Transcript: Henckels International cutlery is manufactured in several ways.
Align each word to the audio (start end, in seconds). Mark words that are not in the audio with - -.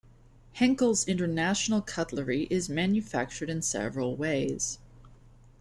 Henckels 0.55 1.07
International 1.07 1.79
cutlery 1.83 2.47
is 2.49 2.69
manufactured 2.69 3.51
in 3.51 3.61
several 3.61 4.15
ways. 4.15 4.79